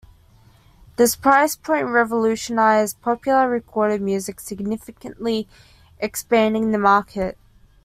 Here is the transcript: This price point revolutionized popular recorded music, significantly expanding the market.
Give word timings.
This 0.95 1.15
price 1.15 1.55
point 1.55 1.85
revolutionized 1.85 2.99
popular 3.01 3.47
recorded 3.47 4.01
music, 4.01 4.39
significantly 4.39 5.47
expanding 5.99 6.71
the 6.71 6.79
market. 6.79 7.37